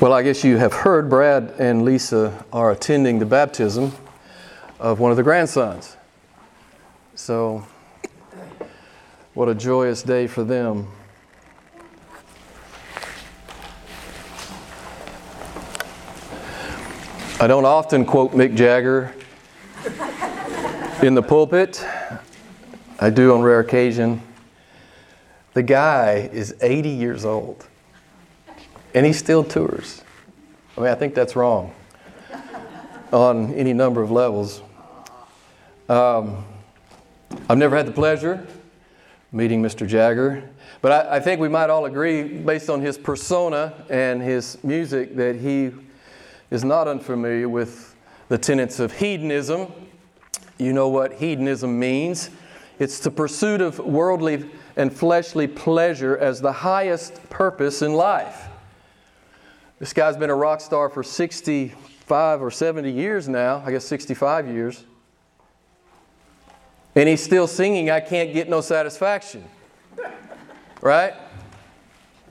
[0.00, 3.92] Well, I guess you have heard Brad and Lisa are attending the baptism
[4.78, 5.94] of one of the grandsons.
[7.14, 7.66] So,
[9.34, 10.88] what a joyous day for them.
[17.38, 19.14] I don't often quote Mick Jagger
[21.02, 21.86] in the pulpit.
[22.98, 24.22] I do on rare occasion.
[25.52, 27.66] The guy is 80 years old.
[28.94, 30.02] And he still tours.
[30.76, 31.74] I mean, I think that's wrong
[33.12, 34.62] on any number of levels.
[35.88, 36.44] Um,
[37.48, 38.46] I've never had the pleasure
[39.32, 39.86] meeting Mr.
[39.86, 40.48] Jagger,
[40.82, 45.14] but I, I, think we might all agree, based on his persona and his music,
[45.16, 45.70] that he
[46.50, 47.94] is not unfamiliar with
[48.28, 49.72] the tenets of hedonism.
[50.58, 52.30] You know what hedonism means
[52.80, 58.49] it's the pursuit of worldly and fleshly pleasure as the highest purpose in life.
[59.80, 64.46] This guy's been a rock star for 65 or 70 years now, I guess 65
[64.46, 64.84] years.
[66.94, 69.44] And he's still singing, I Can't Get No Satisfaction.
[70.82, 71.12] Right?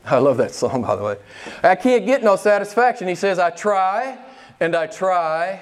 [0.06, 1.18] I love that song, by the way.
[1.62, 3.08] I can't get no satisfaction.
[3.08, 4.18] He says, I try
[4.60, 5.60] and I try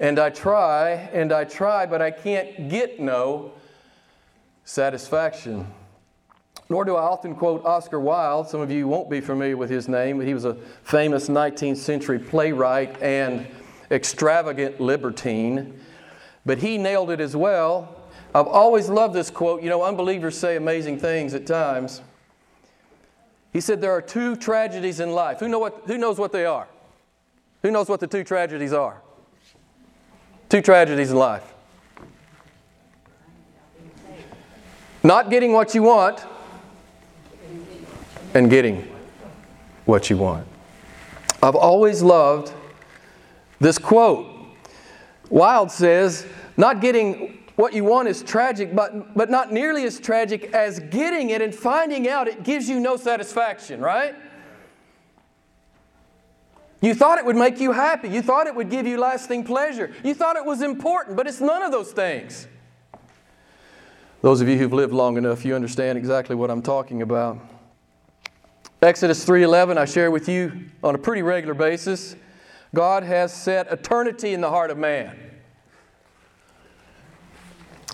[0.00, 3.52] and I try and I try, but I can't get no
[4.64, 5.66] satisfaction.
[6.68, 8.48] Nor do I often quote Oscar Wilde.
[8.48, 11.76] Some of you won't be familiar with his name, but he was a famous 19th
[11.76, 13.46] century playwright and
[13.90, 15.78] extravagant libertine.
[16.46, 18.00] But he nailed it as well.
[18.34, 19.62] I've always loved this quote.
[19.62, 22.00] You know, unbelievers say amazing things at times.
[23.52, 25.40] He said, There are two tragedies in life.
[25.40, 26.66] Who, know what, who knows what they are?
[27.62, 29.00] Who knows what the two tragedies are?
[30.48, 31.44] Two tragedies in life.
[35.02, 36.24] Not getting what you want
[38.34, 38.86] and getting
[39.84, 40.46] what you want.
[41.42, 42.52] I've always loved
[43.60, 44.26] this quote.
[45.30, 50.52] Wilde says, Not getting what you want is tragic, but, but not nearly as tragic
[50.52, 54.14] as getting it and finding out it gives you no satisfaction, right?
[56.80, 58.08] You thought it would make you happy.
[58.08, 59.92] You thought it would give you lasting pleasure.
[60.02, 62.46] You thought it was important, but it's none of those things.
[64.20, 67.38] Those of you who've lived long enough, you understand exactly what I'm talking about.
[68.84, 72.16] Exodus 3:11 I share with you on a pretty regular basis.
[72.74, 75.16] God has set eternity in the heart of man.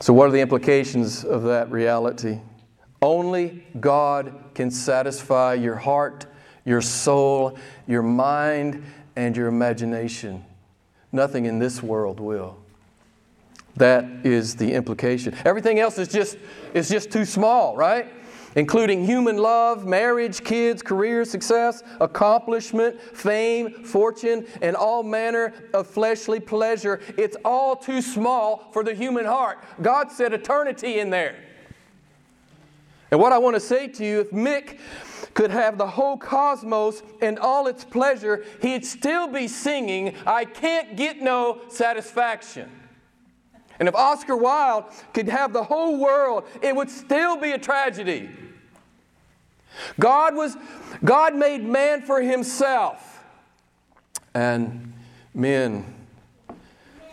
[0.00, 2.40] So what are the implications of that reality?
[3.02, 6.26] Only God can satisfy your heart,
[6.64, 7.56] your soul,
[7.86, 8.82] your mind,
[9.16, 10.44] and your imagination.
[11.12, 12.56] Nothing in this world will.
[13.76, 15.36] That is the implication.
[15.44, 16.36] Everything else is just,
[16.74, 18.08] is just too small, right?
[18.56, 26.40] Including human love, marriage, kids, career, success, accomplishment, fame, fortune, and all manner of fleshly
[26.40, 27.00] pleasure.
[27.16, 29.58] It's all too small for the human heart.
[29.80, 31.36] God set eternity in there.
[33.10, 34.78] And what I want to say to you, if Mick
[35.34, 40.96] could have the whole cosmos and all its pleasure, he'd still be singing, I can't
[40.96, 42.70] get no satisfaction.
[43.78, 44.84] And if Oscar Wilde
[45.14, 48.28] could have the whole world, it would still be a tragedy.
[49.98, 50.56] God was
[51.04, 53.24] God made man for himself.
[54.34, 54.92] And
[55.34, 55.84] men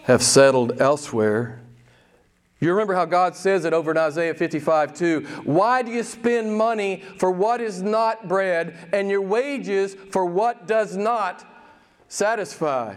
[0.04, 1.62] have settled elsewhere.
[2.60, 5.22] You remember how God says it over in Isaiah 55 2.
[5.44, 10.68] Why do you spend money for what is not bread and your wages for what
[10.68, 11.46] does not
[12.08, 12.96] satisfy?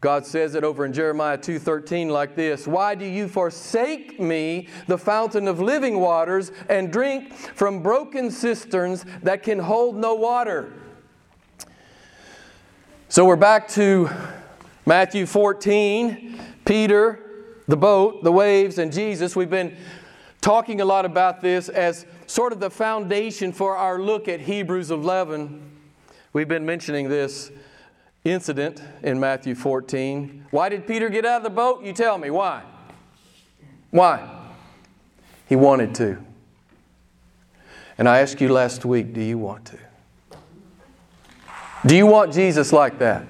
[0.00, 4.98] God says it over in Jeremiah 2:13 like this, "Why do you forsake me, the
[4.98, 10.72] fountain of living waters, and drink from broken cisterns that can hold no water?"
[13.08, 14.08] So we're back to
[14.86, 17.18] Matthew 14, Peter,
[17.66, 19.34] the boat, the waves, and Jesus.
[19.34, 19.76] We've been
[20.40, 24.92] talking a lot about this as sort of the foundation for our look at Hebrews
[24.92, 25.60] 11.
[26.32, 27.50] We've been mentioning this
[28.30, 30.46] incident in Matthew 14.
[30.50, 31.84] Why did Peter get out of the boat?
[31.84, 32.30] You tell me.
[32.30, 32.62] Why?
[33.90, 34.28] Why?
[35.48, 36.18] He wanted to.
[37.96, 39.78] And I asked you last week do you want to?
[41.86, 43.26] Do you want Jesus like that?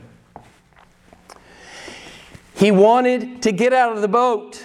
[2.54, 4.64] He wanted to get out of the boat.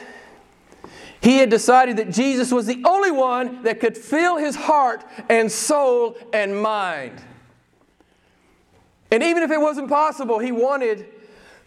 [1.22, 5.52] He had decided that Jesus was the only one that could fill his heart and
[5.52, 7.22] soul and mind.
[9.13, 11.06] And even if it wasn't possible, he wanted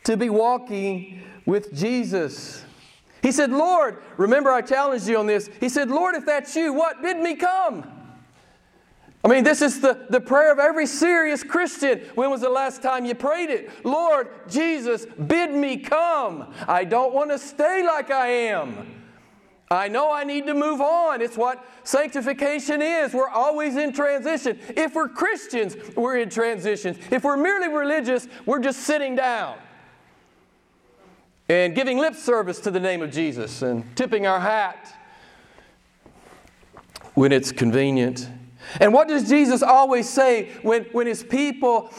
[0.03, 2.65] to be walking with Jesus.
[3.23, 5.49] He said, Lord, remember I challenged you on this.
[5.61, 7.03] He said, Lord, if that's you, what?
[7.03, 7.89] Bid me come.
[9.25, 12.01] I mean, this is the, the prayer of every serious Christian.
[12.17, 13.71] When was the last time you prayed it?
[13.85, 16.53] Lord Jesus, bid me come.
[16.67, 18.96] I don't want to stay like I am.
[19.71, 21.21] I know I need to move on.
[21.21, 23.13] It's what sanctification is.
[23.13, 24.61] We're always in transition.
[24.77, 26.99] If we're Christians, we're in transitions.
[27.11, 29.59] If we're merely religious, we're just sitting down
[31.49, 34.95] and giving lip service to the name of Jesus and tipping our hat
[37.15, 38.29] when it's convenient.
[38.81, 41.93] And what does Jesus always say when, when his people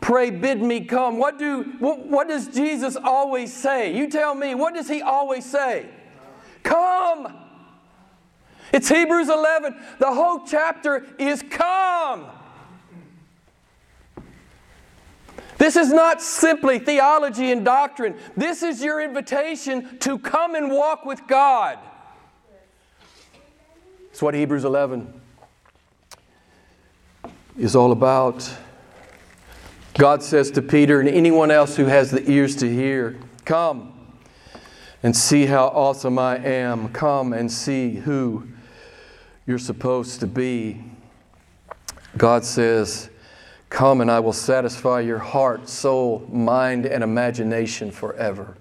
[0.00, 1.18] pray, bid me come?
[1.18, 3.96] What, do, what, what does Jesus always say?
[3.96, 5.86] You tell me, what does he always say?
[6.62, 7.42] Come.
[8.72, 9.76] It's Hebrews 11.
[9.98, 12.26] The whole chapter is come.
[15.58, 18.16] This is not simply theology and doctrine.
[18.36, 21.78] This is your invitation to come and walk with God.
[24.10, 25.20] It's what Hebrews 11
[27.58, 28.50] is all about.
[29.94, 33.91] God says to Peter and anyone else who has the ears to hear, Come
[35.02, 36.88] and see how awesome I am.
[36.90, 38.46] Come and see who
[39.46, 40.82] you're supposed to be.
[42.16, 43.10] God says,
[43.68, 48.56] Come and I will satisfy your heart, soul, mind, and imagination forever.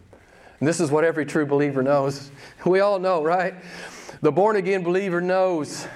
[0.60, 2.32] And this is what every true believer knows.
[2.66, 3.56] We all know, right?
[4.22, 5.88] The born again believer knows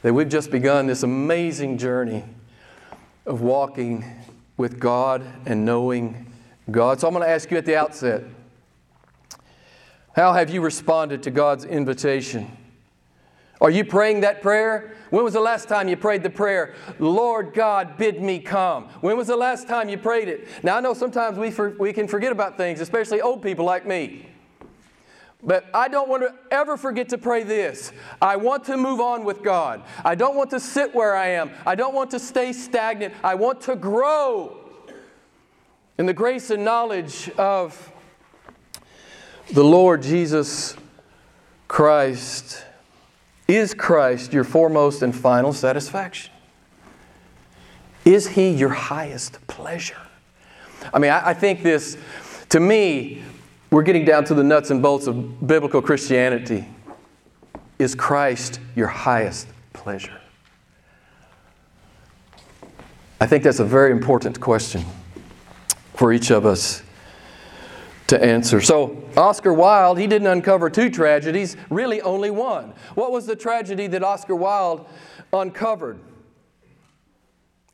[0.00, 2.24] that we've just begun this amazing journey
[3.26, 4.04] of walking
[4.56, 6.32] with God and knowing
[6.70, 7.00] God.
[7.00, 8.24] So I'm going to ask you at the outset
[10.18, 12.50] how have you responded to God's invitation?
[13.60, 14.96] Are you praying that prayer?
[15.10, 18.88] When was the last time you prayed the prayer, Lord God, bid me come?
[19.00, 20.48] When was the last time you prayed it?
[20.64, 23.86] Now, I know sometimes we, for, we can forget about things, especially old people like
[23.86, 24.26] me.
[25.40, 27.92] But I don't want to ever forget to pray this.
[28.20, 29.84] I want to move on with God.
[30.04, 31.52] I don't want to sit where I am.
[31.64, 33.14] I don't want to stay stagnant.
[33.22, 34.56] I want to grow
[35.96, 37.92] in the grace and knowledge of
[39.52, 40.76] the Lord Jesus
[41.66, 42.64] Christ.
[43.46, 46.32] Is Christ your foremost and final satisfaction?
[48.04, 49.96] Is He your highest pleasure?
[50.92, 51.96] I mean, I, I think this,
[52.50, 53.22] to me,
[53.70, 56.66] we're getting down to the nuts and bolts of biblical Christianity.
[57.78, 60.20] Is Christ your highest pleasure?
[63.20, 64.84] I think that's a very important question
[65.94, 66.82] for each of us
[68.08, 68.60] to answer.
[68.60, 72.72] So, Oscar Wilde, he didn't uncover two tragedies, really only one.
[72.94, 74.86] What was the tragedy that Oscar Wilde
[75.32, 75.98] uncovered?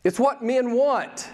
[0.03, 1.29] It's what men want,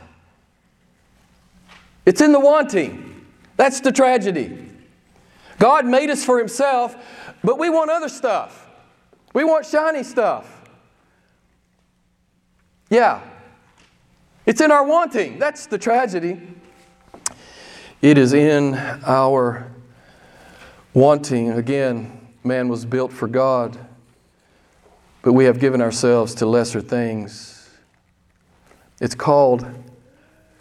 [2.06, 3.08] it's in the wanting.
[3.56, 4.70] That's the tragedy.
[5.58, 6.96] God made us for Himself,
[7.44, 8.66] but we want other stuff.
[9.34, 10.62] We want shiny stuff.
[12.88, 13.20] Yeah.
[14.46, 15.38] It's in our wanting.
[15.38, 16.40] That's the tragedy.
[18.02, 18.74] It is in
[19.04, 19.70] our
[20.94, 21.50] wanting.
[21.50, 23.78] Again, man was built for God,
[25.20, 27.68] but we have given ourselves to lesser things.
[29.02, 29.66] It's called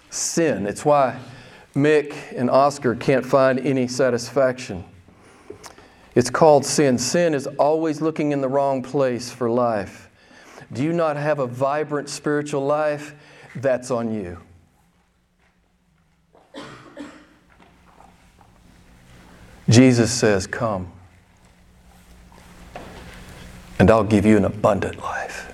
[0.10, 0.66] sin.
[0.66, 1.18] It's why
[1.74, 4.84] Mick and Oscar can't find any satisfaction.
[6.16, 6.98] It's called sin.
[6.98, 10.10] Sin is always looking in the wrong place for life.
[10.74, 13.16] Do you not have a vibrant spiritual life?
[13.56, 14.40] That's on you.
[19.70, 20.92] Jesus says, Come,
[23.78, 25.54] and I'll give you an abundant life.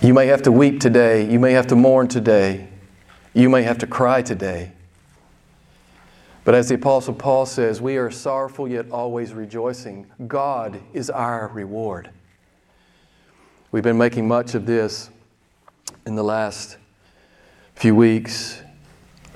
[0.00, 1.28] You may have to weep today.
[1.30, 2.68] You may have to mourn today.
[3.34, 4.72] You may have to cry today.
[6.44, 10.06] But as the Apostle Paul says, we are sorrowful yet always rejoicing.
[10.26, 12.10] God is our reward.
[13.70, 15.10] We've been making much of this
[16.06, 16.78] in the last
[17.74, 18.62] few weeks.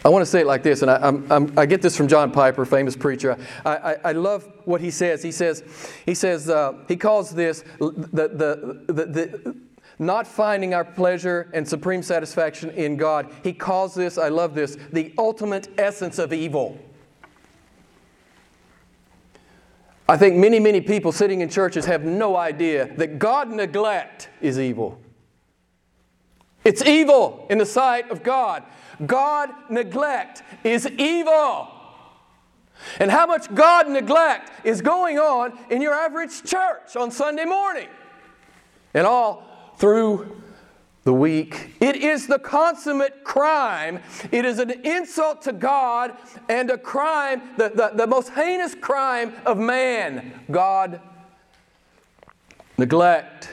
[0.04, 2.09] I want to say it like this, and I, I'm, I'm, i get this from
[2.09, 3.38] John Piper, famous preacher.
[3.64, 5.23] I, I, I, love what he says.
[5.23, 5.62] He says,
[6.04, 9.56] he, says uh, he calls this the, the, the, the
[10.00, 13.32] not finding our pleasure and supreme satisfaction in God.
[13.44, 16.78] He calls this, I love this, the ultimate essence of evil.
[20.09, 24.59] I think many, many people sitting in churches have no idea that God neglect is
[24.59, 25.00] evil.
[26.64, 28.62] It's evil in the sight of God.
[29.04, 31.69] God neglect is evil.
[32.99, 37.88] And how much God neglect is going on in your average church on Sunday morning?
[38.95, 39.45] And all
[39.76, 40.42] through
[41.04, 41.75] the week.
[41.81, 44.00] It is the consummate crime.
[44.31, 46.16] It is an insult to God
[46.49, 50.40] and a crime, the, the, the most heinous crime of man.
[50.50, 51.00] God
[52.78, 53.49] neglect.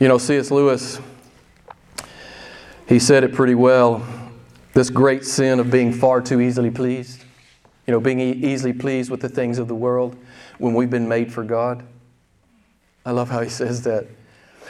[0.00, 0.50] You know, C.S.
[0.50, 0.98] Lewis,
[2.88, 4.06] he said it pretty well
[4.72, 7.24] this great sin of being far too easily pleased.
[7.86, 10.16] You know, being e- easily pleased with the things of the world
[10.58, 11.84] when we've been made for God.
[13.04, 14.06] I love how he says that.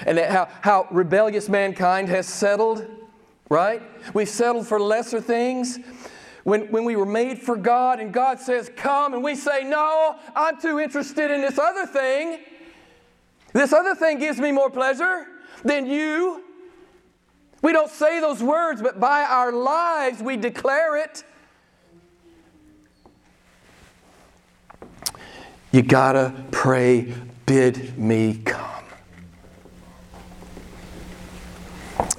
[0.07, 2.87] And how, how rebellious mankind has settled,
[3.49, 3.83] right?
[4.15, 5.79] We've settled for lesser things.
[6.45, 10.17] When, when we were made for God and God says, Come, and we say, No,
[10.35, 12.41] I'm too interested in this other thing.
[13.53, 15.27] This other thing gives me more pleasure
[15.63, 16.43] than you.
[17.63, 21.25] We don't say those words, but by our lives we declare it.
[25.71, 27.15] You gotta pray,
[27.47, 28.85] bid me come.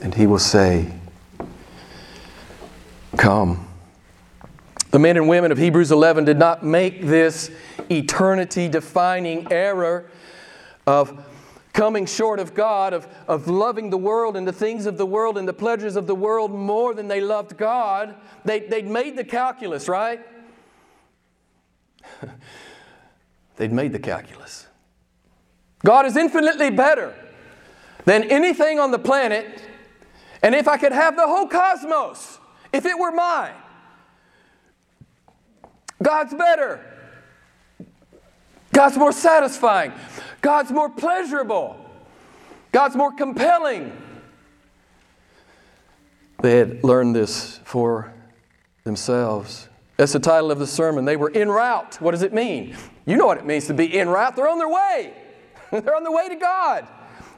[0.01, 0.91] And he will say,
[3.17, 3.67] Come.
[4.91, 7.51] The men and women of Hebrews 11 did not make this
[7.89, 10.05] eternity defining error
[10.88, 11.23] of
[11.74, 15.38] coming short of God, of, of loving the world and the things of the world
[15.38, 18.15] and the pleasures of the world more than they loved God.
[18.46, 20.22] They, they'd made the calculus, right?
[23.58, 24.68] they'd made the calculus.
[25.84, 27.13] God is infinitely better
[28.06, 29.62] than anything on the planet.
[30.44, 32.38] And if I could have the whole cosmos,
[32.72, 33.56] if it were mine,
[36.01, 36.92] God's better.
[38.74, 39.94] God's more satisfying.
[40.42, 41.77] God's more pleasurable.
[42.72, 43.96] God's more compelling.
[46.42, 48.13] They had learned this for
[48.84, 49.70] themselves.
[49.96, 51.06] That's the title of the sermon.
[51.06, 52.01] They were en route.
[52.01, 52.75] What does it mean?
[53.06, 54.36] You know what it means to be en route.
[54.36, 55.13] They're on their way.
[55.72, 56.88] They're on their way to God.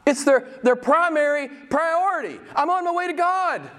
[0.07, 2.39] It's their, their primary priority.
[2.55, 3.69] I'm on my way to God.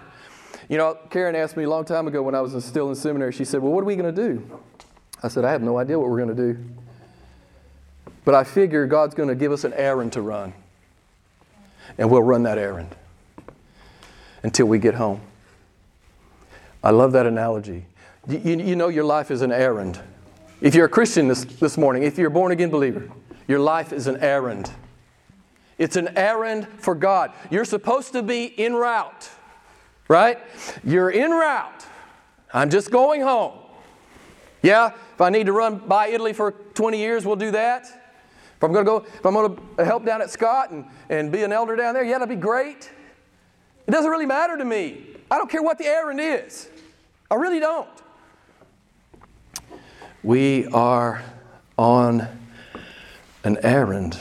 [0.69, 3.33] You know, Karen asked me a long time ago when I was still in seminary,
[3.33, 4.61] she said, Well, what are we going to do?
[5.23, 6.59] I said, I have no idea what we're going to do.
[8.27, 10.53] But I figure God's going to give us an errand to run.
[11.97, 12.97] And we'll run that errand
[14.43, 15.21] until we get home.
[16.83, 17.87] I love that analogy.
[18.29, 20.01] You, you know, your life is an errand.
[20.61, 23.09] If you're a Christian this, this morning, if you're a born again believer,
[23.47, 24.73] your life is an errand.
[25.79, 27.33] It's an errand for God.
[27.49, 29.31] You're supposed to be en route,
[30.09, 30.41] right?
[30.83, 31.87] You're en route.
[32.53, 33.53] I'm just going home.
[34.63, 38.03] Yeah, if I need to run by Italy for 20 years, we'll do that.
[38.57, 41.31] If I'm going to go, if I'm going to help down at Scott and, and
[41.31, 42.91] be an elder down there, yeah, that'd be great.
[43.87, 45.07] It doesn't really matter to me.
[45.31, 46.69] I don't care what the errand is.
[47.31, 47.89] I really don't.
[50.23, 51.23] We are
[51.77, 52.27] on
[53.45, 54.19] an errand.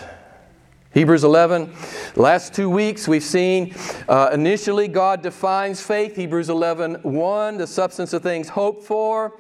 [0.94, 1.74] Hebrews 11,
[2.15, 3.74] last two weeks we've seen
[4.08, 6.15] uh, initially God defines faith.
[6.15, 9.38] Hebrews 11, 1, the substance of things hoped for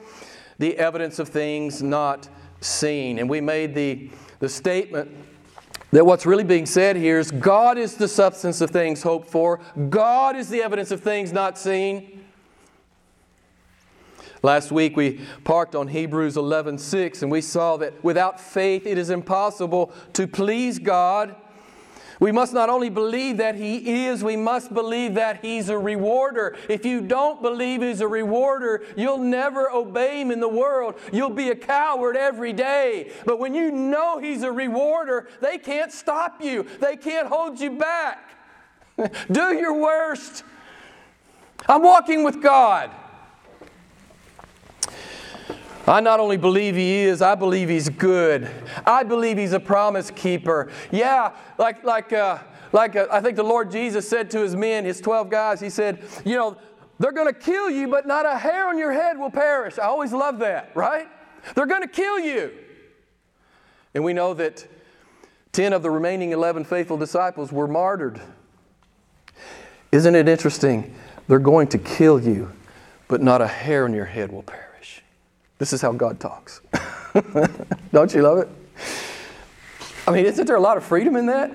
[0.57, 2.27] the evidence of things not
[2.61, 3.19] seen.
[3.19, 5.11] And we made the, the statement
[5.91, 9.59] that what's really being said here is God is the substance of things hoped for,
[9.89, 12.25] God is the evidence of things not seen.
[14.43, 19.09] Last week we parked on Hebrews 11:6 and we saw that without faith it is
[19.09, 21.35] impossible to please God.
[22.19, 26.55] We must not only believe that He is, we must believe that He's a rewarder.
[26.69, 30.95] If you don't believe He's a rewarder, you'll never obey Him in the world.
[31.11, 33.11] You'll be a coward every day.
[33.25, 37.71] But when you know He's a rewarder, they can't stop you, they can't hold you
[37.71, 38.31] back.
[39.31, 40.43] Do your worst.
[41.67, 42.91] I'm walking with God.
[45.87, 48.49] I not only believe he is, I believe he's good.
[48.85, 50.71] I believe he's a promise keeper.
[50.91, 52.39] Yeah, like, like, uh,
[52.71, 55.69] like uh, I think the Lord Jesus said to his men, his 12 guys, he
[55.69, 56.57] said, You know,
[56.99, 59.77] they're going to kill you, but not a hair on your head will perish.
[59.77, 61.07] I always love that, right?
[61.53, 62.51] They're going to kill you.
[63.93, 64.67] And we know that
[65.51, 68.19] 10 of the remaining 11 faithful disciples were martyred.
[69.91, 70.95] Isn't it interesting?
[71.27, 72.51] They're going to kill you,
[73.07, 74.64] but not a hair on your head will perish.
[75.57, 76.61] This is how God talks.
[77.93, 78.49] Don't you love it?
[80.07, 81.51] I mean, isn't there a lot of freedom in that?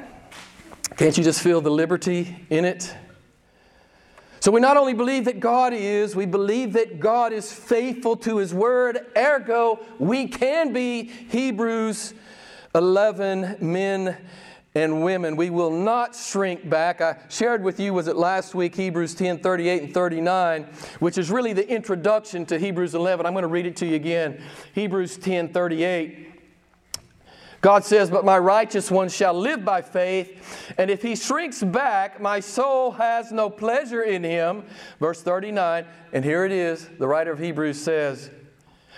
[0.96, 2.94] Can't you just feel the liberty in it?
[4.40, 8.38] So we not only believe that God is, we believe that God is faithful to
[8.38, 9.06] His word.
[9.14, 12.14] Ergo, we can be Hebrews
[12.74, 14.16] 11 men
[14.74, 15.36] and women.
[15.36, 17.00] We will not shrink back.
[17.00, 20.68] I shared with you, was it last week, Hebrews 10 38 and 39,
[21.00, 23.26] which is really the introduction to Hebrews 11.
[23.26, 24.40] I'm going to read it to you again.
[24.74, 26.28] Hebrews 10 38.
[27.60, 32.20] God says, But my righteous one shall live by faith, and if he shrinks back,
[32.20, 34.64] my soul has no pleasure in him.
[34.98, 38.30] Verse 39, and here it is, the writer of Hebrews says,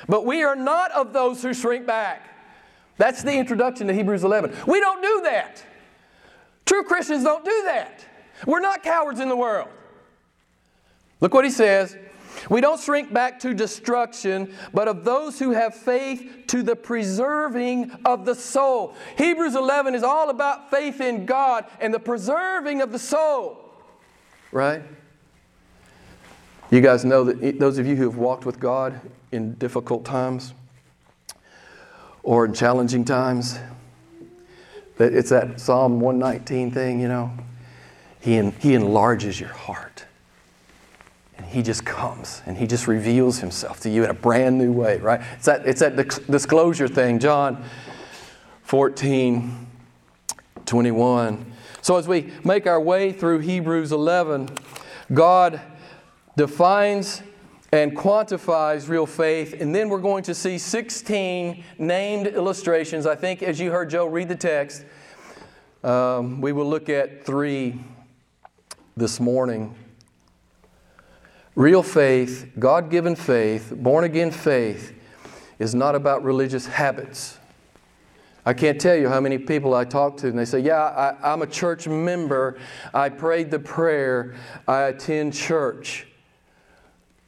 [0.08, 2.31] But we are not of those who shrink back.
[2.98, 4.54] That's the introduction to Hebrews 11.
[4.66, 5.64] We don't do that.
[6.66, 8.04] True Christians don't do that.
[8.46, 9.68] We're not cowards in the world.
[11.20, 11.96] Look what he says.
[12.48, 17.92] We don't shrink back to destruction, but of those who have faith to the preserving
[18.04, 18.94] of the soul.
[19.16, 23.58] Hebrews 11 is all about faith in God and the preserving of the soul.
[24.50, 24.82] Right?
[26.70, 30.54] You guys know that those of you who have walked with God in difficult times
[32.22, 33.58] or in challenging times,
[34.98, 37.32] that it's that Psalm 119 thing, you know.
[38.20, 40.04] He, he enlarges your heart.
[41.36, 44.70] And he just comes and he just reveals himself to you in a brand new
[44.70, 45.20] way, right?
[45.34, 45.96] It's that, it's that
[46.30, 47.64] disclosure thing, John
[48.62, 49.66] 14,
[50.64, 51.52] 21.
[51.80, 54.50] So as we make our way through Hebrews 11,
[55.12, 55.60] God
[56.36, 57.22] defines
[57.72, 59.58] and quantifies real faith.
[59.58, 63.06] And then we're going to see 16 named illustrations.
[63.06, 64.84] I think as you heard Joe read the text,
[65.82, 67.80] um, we will look at three
[68.94, 69.74] this morning.
[71.54, 74.94] Real faith, God given faith, born again faith,
[75.58, 77.38] is not about religious habits.
[78.44, 80.82] I can't tell you how many people I talk to and they say, Yeah,
[81.22, 82.58] I, am a church member.
[82.92, 84.34] I prayed the prayer.
[84.66, 86.06] I attend church.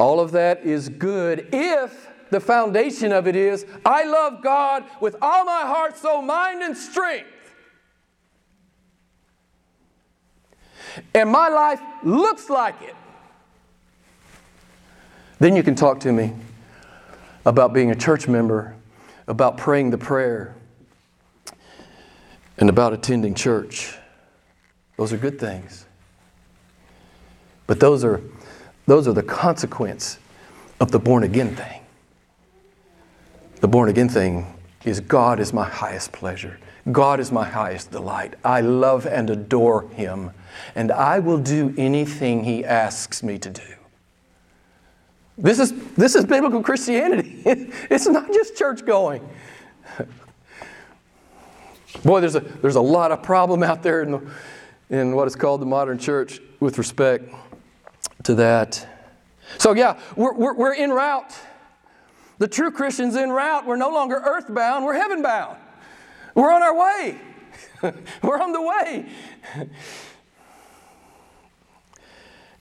[0.04, 5.16] All of that is good if the foundation of it is I love God with
[5.22, 7.26] all my heart, soul, mind, and strength.
[11.14, 12.94] And my life looks like it.
[15.38, 16.34] Then you can talk to me
[17.46, 18.76] about being a church member,
[19.26, 20.54] about praying the prayer,
[22.58, 23.96] and about attending church.
[24.98, 25.86] Those are good things.
[27.66, 28.20] But those are
[28.86, 30.18] those are the consequence
[30.80, 31.80] of the born again thing.
[33.60, 36.58] The born again thing is God is my highest pleasure.
[36.92, 38.34] God is my highest delight.
[38.44, 40.32] I love and adore Him,
[40.74, 43.62] and I will do anything He asks me to do.
[45.38, 47.42] This is, this is biblical Christianity.
[47.90, 49.26] It's not just church going.
[52.04, 54.20] Boy, there's a, there's a lot of problem out there in, the,
[54.90, 57.32] in what is called the modern church with respect
[58.24, 58.86] to that.
[59.58, 61.32] So, yeah, we're, we're, we're route.
[62.38, 63.66] The true Christian's en route.
[63.66, 65.56] We're no longer earthbound, we're heavenbound.
[66.34, 67.20] We're on our way.
[68.22, 69.08] we're on the way.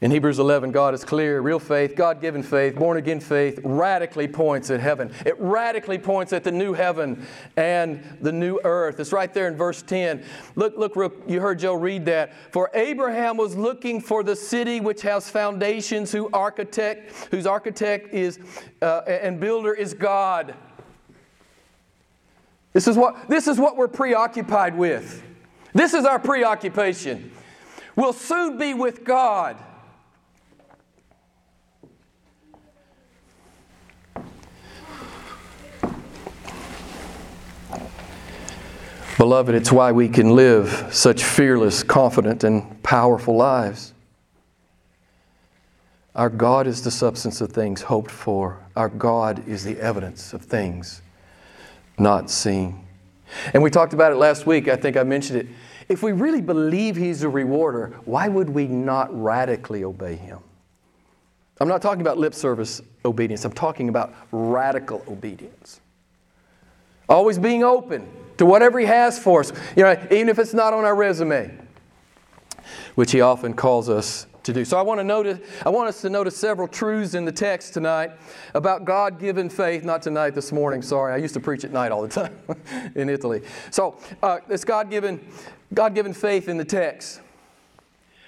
[0.03, 1.39] In Hebrews 11, God is clear.
[1.39, 5.13] Real faith, God given faith, born again faith radically points at heaven.
[5.25, 8.99] It radically points at the new heaven and the new earth.
[8.99, 10.21] It's right there in verse 10.
[10.55, 12.33] Look, look, you heard Joe read that.
[12.51, 18.39] For Abraham was looking for the city which has foundations, whose architect, whose architect is
[18.81, 20.53] uh, and builder is God.
[22.73, 25.23] This is, what, this is what we're preoccupied with.
[25.73, 27.31] This is our preoccupation.
[27.95, 29.63] We'll soon be with God.
[39.17, 43.93] Beloved, it's why we can live such fearless, confident, and powerful lives.
[46.15, 48.59] Our God is the substance of things hoped for.
[48.75, 51.01] Our God is the evidence of things
[51.99, 52.87] not seen.
[53.53, 54.67] And we talked about it last week.
[54.67, 55.47] I think I mentioned it.
[55.89, 60.39] If we really believe He's a rewarder, why would we not radically obey Him?
[61.59, 65.81] I'm not talking about lip service obedience, I'm talking about radical obedience.
[67.07, 70.73] Always being open to whatever He has for us, you know, even if it's not
[70.73, 71.57] on our resume,
[72.95, 74.65] which He often calls us to do.
[74.65, 77.73] So I want to notice, I want us to notice several truths in the text
[77.73, 78.11] tonight
[78.53, 79.83] about God-given faith.
[79.83, 80.81] Not tonight, this morning.
[80.81, 82.37] Sorry, I used to preach at night all the time
[82.95, 83.41] in Italy.
[83.71, 85.25] So uh, God-given,
[85.73, 87.21] God-given faith in the text.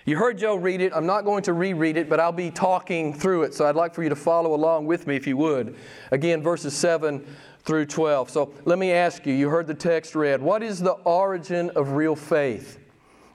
[0.05, 0.93] You heard Joe read it.
[0.95, 3.55] I'm not going to reread it, but I'll be talking through it.
[3.55, 5.75] So I'd like for you to follow along with me if you would.
[6.11, 7.25] Again, verses 7
[7.63, 8.29] through 12.
[8.29, 10.43] So let me ask you you heard the text read.
[10.43, 12.79] What is the origin of real faith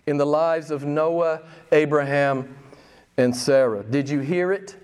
[0.06, 2.56] in the lives of Noah, Abraham,
[3.16, 3.82] and Sarah?
[3.82, 4.76] Did you hear it?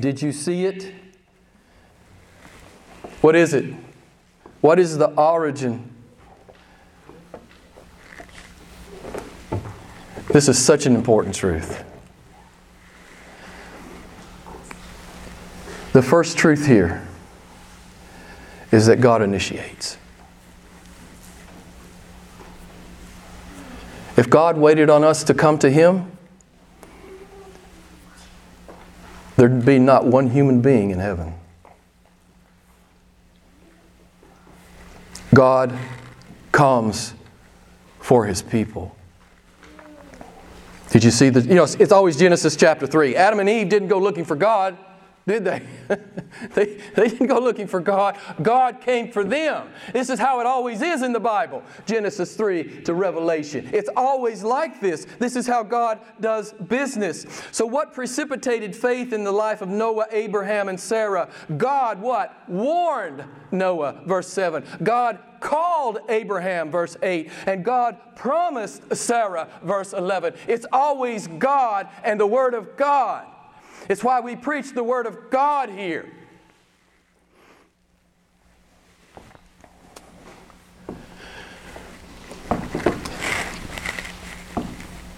[0.00, 0.92] Did you see it?
[3.20, 3.72] What is it?
[4.60, 5.91] What is the origin?
[10.32, 11.84] This is such an important truth.
[15.92, 17.06] The first truth here
[18.70, 19.98] is that God initiates.
[24.16, 26.10] If God waited on us to come to Him,
[29.36, 31.34] there'd be not one human being in heaven.
[35.34, 35.76] God
[36.52, 37.14] comes
[37.98, 38.94] for his people.
[40.92, 43.16] Did you see the, you know, it's always Genesis chapter 3.
[43.16, 44.76] Adam and Eve didn't go looking for God,
[45.26, 45.62] did they?
[46.54, 46.74] they?
[46.94, 48.18] They didn't go looking for God.
[48.42, 49.70] God came for them.
[49.94, 53.70] This is how it always is in the Bible Genesis 3 to Revelation.
[53.72, 55.06] It's always like this.
[55.18, 57.24] This is how God does business.
[57.52, 61.30] So, what precipitated faith in the life of Noah, Abraham, and Sarah?
[61.56, 62.36] God, what?
[62.50, 64.62] Warned Noah, verse 7.
[64.82, 70.34] God called Abraham, verse 8, and God promised Sarah, verse 11.
[70.46, 73.26] It's always God and the Word of God.
[73.90, 76.10] It's why we preach the Word of God here.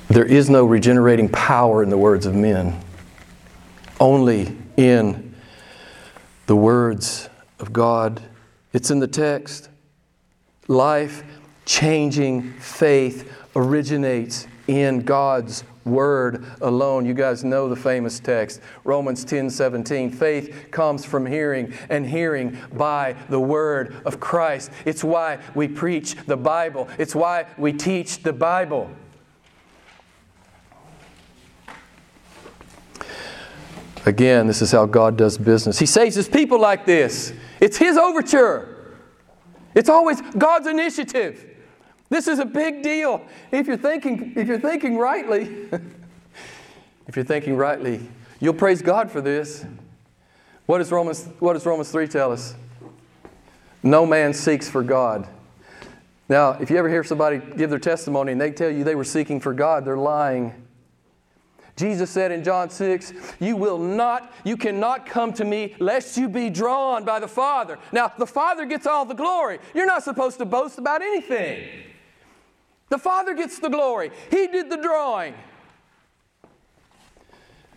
[0.09, 2.81] There is no regenerating power in the words of men,
[3.99, 5.35] only in
[6.47, 8.23] the words of God.
[8.73, 9.69] It's in the text.
[10.69, 11.23] Life
[11.65, 17.05] changing faith originates in God's word alone.
[17.05, 20.11] You guys know the famous text, Romans 10 17.
[20.11, 24.71] Faith comes from hearing, and hearing by the word of Christ.
[24.85, 28.91] It's why we preach the Bible, it's why we teach the Bible.
[34.07, 35.79] Again, this is how God does business.
[35.79, 37.33] He saves his people like this.
[37.59, 38.74] It's his overture.
[39.75, 41.45] It's always God's initiative.
[42.09, 43.25] This is a big deal.
[43.51, 45.43] If you're thinking, if you're thinking rightly,
[47.07, 48.01] if you're thinking rightly,
[48.41, 49.65] you'll praise God for this.
[50.67, 52.55] What does Romans, what does Romans 3 tell us?
[53.83, 55.29] No man seeks for God.
[56.29, 59.05] Now, if you ever hear somebody give their testimony and they tell you they were
[59.05, 60.64] seeking for God, they're lying.
[61.77, 66.29] Jesus said in John 6, You will not, you cannot come to me lest you
[66.29, 67.79] be drawn by the Father.
[67.93, 69.59] Now, the Father gets all the glory.
[69.75, 71.69] You're not supposed to boast about anything.
[72.91, 74.13] The Father gets the glory.
[74.31, 75.35] He did the drawing.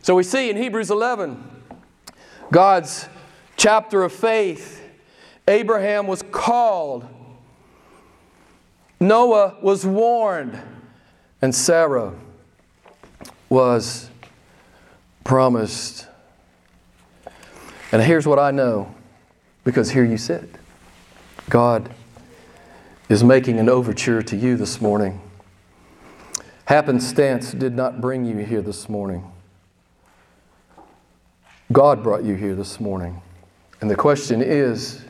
[0.04, 1.44] So we see in Hebrews 11,
[2.52, 3.10] God's
[3.56, 4.82] chapter of faith,
[5.48, 7.06] Abraham was called,
[9.00, 10.60] Noah was warned,
[11.42, 12.14] and Sarah
[13.50, 14.10] was
[15.24, 16.08] promised.
[17.92, 18.94] And here's what I know
[19.64, 20.50] because here you sit.
[21.50, 21.94] God
[23.10, 25.22] is making an overture to you this morning.
[26.66, 29.32] Happenstance did not bring you here this morning.
[31.72, 33.22] God brought you here this morning.
[33.80, 35.04] And the question is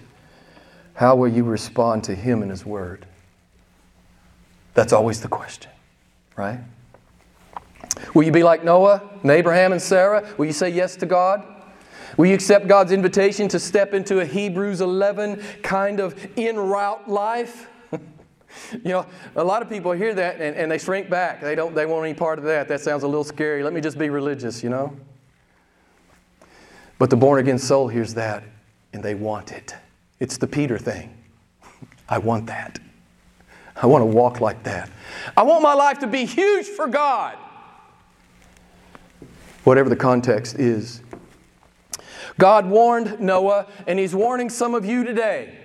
[0.94, 3.06] how will you respond to Him and His Word?
[4.74, 5.72] That's always the question,
[6.36, 6.60] right?
[8.14, 10.28] Will you be like Noah and Abraham and Sarah?
[10.38, 11.46] Will you say yes to God?
[12.18, 17.10] Will you accept God's invitation to step into a Hebrews 11 kind of en route
[17.10, 17.70] life?
[18.72, 19.06] You know,
[19.36, 21.42] a lot of people hear that and, and they shrink back.
[21.42, 22.68] They don't they want any part of that.
[22.68, 23.62] That sounds a little scary.
[23.62, 24.98] Let me just be religious, you know?
[26.98, 28.44] But the born again soul hears that
[28.94, 29.76] and they want it.
[30.20, 31.16] It's the Peter thing.
[32.10, 32.80] I want that.
[33.76, 34.90] I want to walk like that.
[35.36, 37.38] I want my life to be huge for God.
[39.68, 41.02] Whatever the context is.
[42.40, 45.58] God warned Noah, and He's warning some of you today.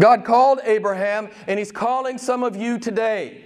[0.00, 3.44] God called Abraham, and He's calling some of you today.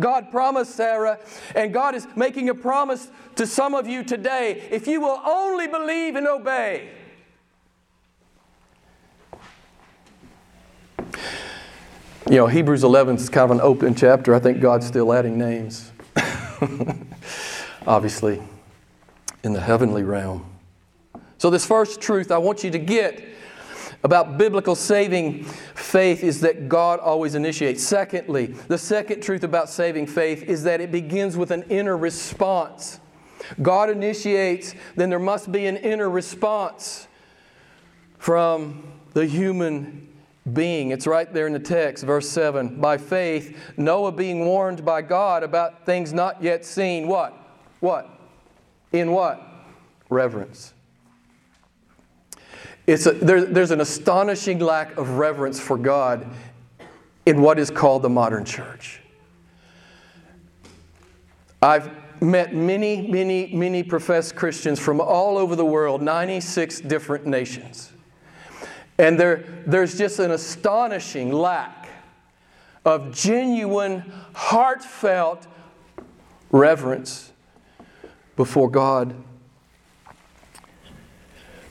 [0.00, 1.20] God promised Sarah,
[1.54, 4.66] and God is making a promise to some of you today.
[4.72, 6.90] If you will only believe and obey.
[12.28, 14.34] You know, Hebrews 11 is kind of an open chapter.
[14.34, 15.92] I think God's still adding names.
[17.86, 18.42] Obviously,
[19.44, 20.44] in the heavenly realm.
[21.38, 23.22] So, this first truth I want you to get
[24.02, 27.82] about biblical saving faith is that God always initiates.
[27.82, 33.00] Secondly, the second truth about saving faith is that it begins with an inner response.
[33.62, 37.06] God initiates, then there must be an inner response
[38.18, 40.08] from the human
[40.52, 40.90] being.
[40.90, 42.80] It's right there in the text, verse 7.
[42.80, 47.08] By faith, Noah being warned by God about things not yet seen.
[47.08, 47.45] What?
[47.80, 48.08] What?
[48.92, 49.40] In what?
[50.08, 50.72] Reverence.
[52.86, 56.26] It's a, there, there's an astonishing lack of reverence for God
[57.26, 59.00] in what is called the modern church.
[61.60, 61.90] I've
[62.22, 67.92] met many, many, many professed Christians from all over the world, 96 different nations.
[68.98, 71.88] And there, there's just an astonishing lack
[72.84, 75.46] of genuine, heartfelt
[76.50, 77.32] reverence
[78.36, 79.14] before God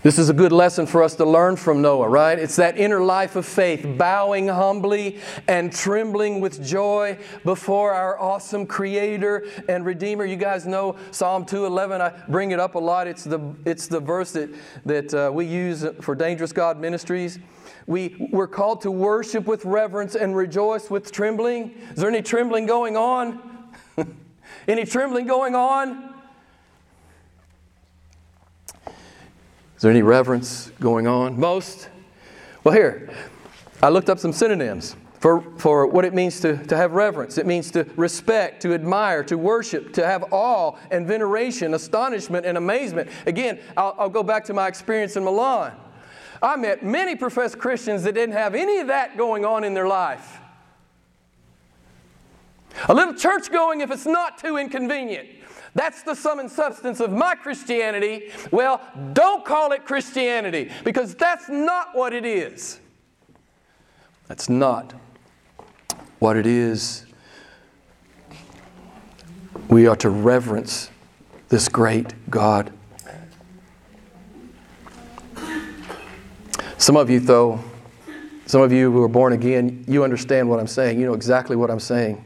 [0.06, 2.38] This is a good lesson for us to learn from Noah, right?
[2.38, 8.68] It's that inner life of faith, bowing humbly and trembling with joy before our awesome
[8.68, 10.24] creator and redeemer.
[10.24, 12.02] You guys know Psalm 211.
[12.02, 13.08] I bring it up a lot.
[13.08, 14.54] It's the, it's the verse that,
[14.86, 17.40] that uh, we use for Dangerous God Ministries.
[17.88, 21.74] We, we're called to worship with reverence and rejoice with trembling.
[21.90, 23.74] Is there any trembling going on?
[24.68, 26.15] any trembling going on?
[29.76, 31.40] Is there any reverence going on?
[31.40, 31.90] Most?
[32.64, 33.10] Well, here,
[33.84, 37.38] I looked up some synonyms for, for what it means to, to have reverence.
[37.38, 42.58] It means to respect, to admire, to worship, to have awe and veneration, astonishment and
[42.58, 43.10] amazement.
[43.26, 45.74] Again, I'll, I'll go back to my experience in Milan.
[46.42, 49.88] I met many professed Christians that didn't have any of that going on in their
[49.88, 50.40] life.
[52.88, 55.28] A little church going if it's not too inconvenient.
[55.76, 58.32] That's the sum and substance of my Christianity.
[58.50, 62.80] Well, don't call it Christianity because that's not what it is.
[64.28, 64.94] That's not
[66.20, 67.06] what it is.
[69.70, 70.90] We are to reverence
[71.50, 72.72] this great God.
[76.78, 77.60] Some of you, though,
[78.46, 81.00] some of you who are born again, you understand what I'm saying.
[81.00, 82.24] You know exactly what I'm saying.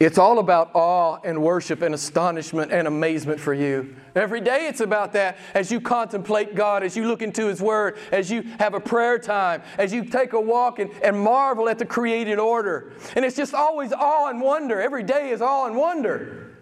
[0.00, 3.96] It's all about awe and worship and astonishment and amazement for you.
[4.14, 7.98] Every day it's about that as you contemplate God, as you look into His Word,
[8.12, 11.78] as you have a prayer time, as you take a walk and, and marvel at
[11.78, 12.92] the created order.
[13.16, 14.80] And it's just always awe and wonder.
[14.80, 16.56] Every day is awe and wonder.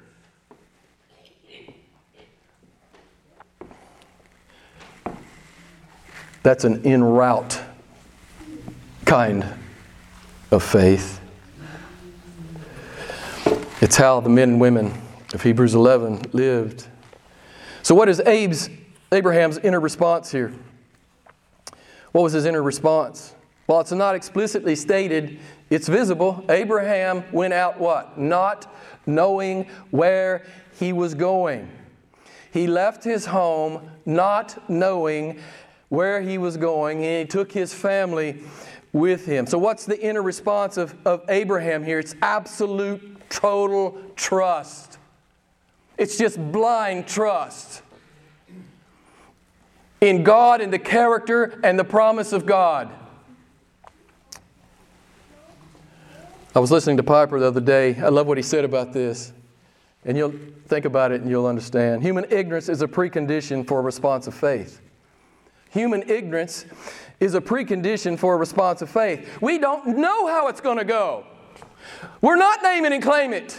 [6.42, 7.61] That's an en route
[9.05, 9.44] kind
[10.51, 11.20] of faith.
[13.83, 14.91] It's how the men and women
[15.35, 16.87] of Hebrews 11 lived.
[17.83, 18.71] So, what is Abe's,
[19.12, 20.55] Abraham's inner response here?
[22.12, 23.35] What was his inner response?
[23.67, 26.43] Well, it's not explicitly stated, it's visible.
[26.49, 28.19] Abraham went out what?
[28.19, 28.73] Not
[29.05, 30.47] knowing where
[30.79, 31.71] he was going.
[32.53, 35.39] He left his home not knowing
[35.91, 38.43] where he was going, and he took his family
[38.95, 39.47] with him.
[39.47, 41.99] So, what's the inner response of, of Abraham here?
[41.99, 44.99] It's absolute total trust.
[45.99, 47.83] It's just blind trust
[50.01, 52.91] in God and the character and the promise of God.
[56.55, 57.97] I was listening to Piper the other day.
[57.97, 59.33] I love what he said about this.
[60.05, 60.35] And you'll
[60.69, 62.03] think about it and you'll understand.
[62.03, 64.81] Human ignorance is a precondition for a response of faith.
[65.71, 66.65] Human ignorance
[67.21, 69.41] is a precondition for a response of faith.
[69.43, 71.27] We don't know how it's going to go.
[72.20, 73.59] We're not naming and claim it.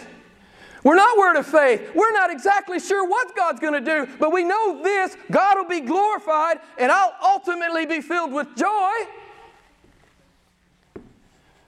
[0.84, 1.90] We're not word of faith.
[1.94, 5.68] We're not exactly sure what God's going to do, but we know this God will
[5.68, 8.92] be glorified and I'll ultimately be filled with joy.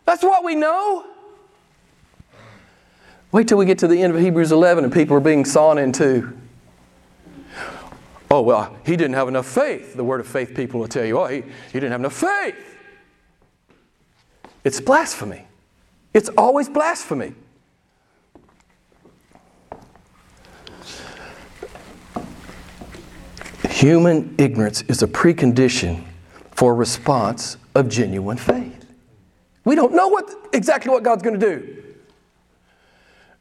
[0.04, 1.06] That's what we know.
[3.32, 5.78] Wait till we get to the end of Hebrews 11 and people are being sawn
[5.78, 6.36] in two.
[8.30, 9.94] Oh, well, he didn't have enough faith.
[9.94, 12.56] The word of faith people will tell you, oh, he, he didn't have enough faith.
[14.62, 15.46] It's blasphemy.
[16.12, 17.34] It's always blasphemy.
[23.68, 26.04] Human ignorance is a precondition
[26.50, 28.92] for a response of genuine faith.
[29.64, 31.82] We don't know what, exactly what God's going to do.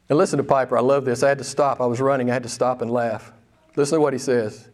[0.08, 0.78] And listen to Piper.
[0.78, 1.22] I love this.
[1.22, 1.80] I had to stop.
[1.80, 2.30] I was running.
[2.30, 3.32] I had to stop and laugh.
[3.76, 4.68] Listen to what he says.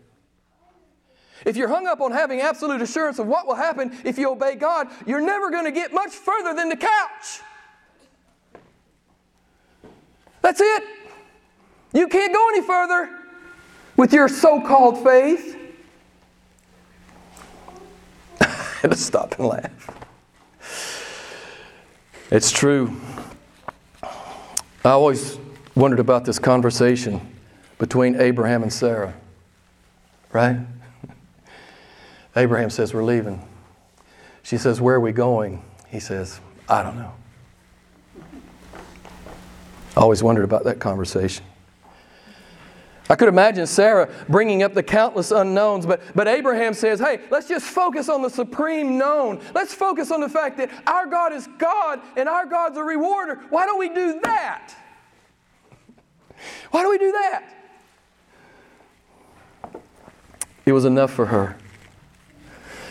[1.44, 4.54] If you're hung up on having absolute assurance of what will happen if you obey
[4.54, 7.40] God, you're never going to get much further than the couch.
[10.46, 10.84] That's it.
[11.92, 13.10] You can't go any further
[13.96, 15.58] with your so called faith.
[18.40, 18.44] I
[18.80, 19.90] had to stop and laugh.
[22.30, 22.96] It's true.
[24.04, 25.36] I always
[25.74, 27.20] wondered about this conversation
[27.78, 29.14] between Abraham and Sarah.
[30.32, 30.60] Right?
[32.36, 33.42] Abraham says, We're leaving.
[34.44, 35.64] She says, Where are we going?
[35.88, 37.14] He says, I don't know.
[39.96, 41.44] I always wondered about that conversation.
[43.08, 47.48] I could imagine Sarah bringing up the countless unknowns, but, but Abraham says, hey, let's
[47.48, 49.40] just focus on the supreme known.
[49.54, 53.36] Let's focus on the fact that our God is God and our God's a rewarder.
[53.48, 54.74] Why don't we do that?
[56.72, 57.44] Why do we do that?
[60.66, 61.56] It was enough for her.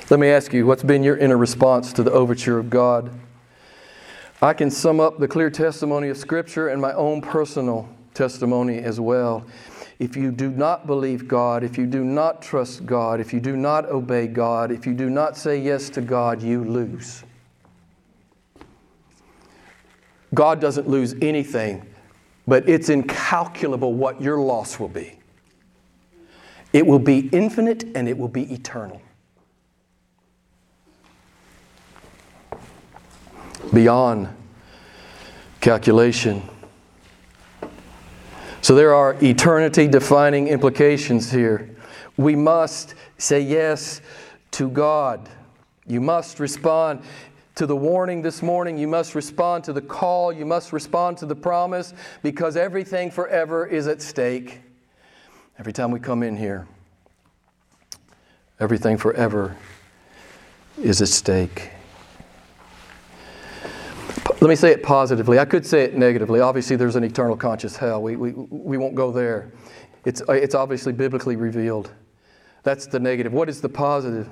[0.09, 3.11] Let me ask you, what's been your inner response to the overture of God?
[4.45, 8.99] I can sum up the clear testimony of Scripture and my own personal testimony as
[8.99, 9.43] well.
[9.97, 13.57] if you do not believe God, if you do not trust God, if you do
[13.57, 17.23] not obey God, if you do not say yes to God, you lose.
[20.35, 21.83] God doesn't lose anything,
[22.45, 25.17] but it's incalculable what your loss will be.
[26.71, 29.01] It will be infinite and it will be eternal.
[33.73, 34.29] Beyond
[35.61, 36.41] calculation.
[38.61, 41.75] So there are eternity defining implications here.
[42.17, 44.01] We must say yes
[44.51, 45.29] to God.
[45.85, 47.01] You must respond
[47.55, 48.77] to the warning this morning.
[48.77, 50.33] You must respond to the call.
[50.33, 54.61] You must respond to the promise because everything forever is at stake.
[55.59, 56.67] Every time we come in here,
[58.59, 59.55] everything forever
[60.81, 61.69] is at stake.
[64.45, 65.39] Let me say it positively.
[65.39, 66.39] I could say it negatively.
[66.39, 68.03] Obviously, there's an eternal conscious hell.
[68.03, 69.51] We, we, we won't go there.
[70.05, 71.91] It's, uh, it's obviously biblically revealed.
[72.61, 73.33] That's the negative.
[73.33, 74.29] What is the positive?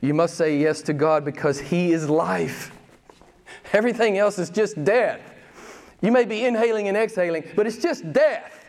[0.00, 2.74] You must say yes to God because He is life.
[3.74, 5.20] Everything else is just death.
[6.00, 8.64] You may be inhaling and exhaling, but it's just death.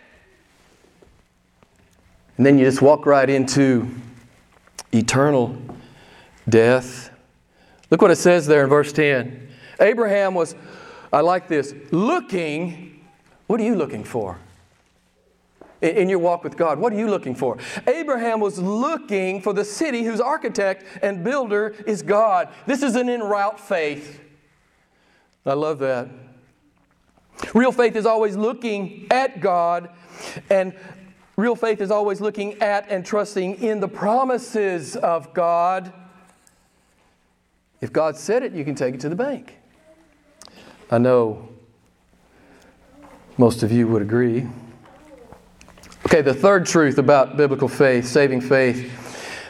[2.36, 3.88] And then you just walk right into
[4.92, 5.58] eternal
[6.50, 7.10] death.
[7.90, 9.44] Look what it says there in verse 10.
[9.80, 10.56] Abraham was,
[11.14, 13.06] I like this, looking.
[13.46, 14.40] What are you looking for?
[15.80, 17.58] In your walk with God, what are you looking for?
[17.88, 22.50] Abraham was looking for the city whose architect and builder is God.
[22.66, 24.22] This is an en route faith.
[25.46, 26.08] I love that.
[27.54, 29.90] Real faith is always looking at God,
[30.50, 30.74] and
[31.36, 35.92] real faith is always looking at and trusting in the promises of God.
[37.82, 39.58] If God said it, you can take it to the bank.
[40.92, 41.50] I know
[43.38, 44.48] most of you would agree.
[46.06, 48.92] Okay, the third truth about biblical faith, saving faith,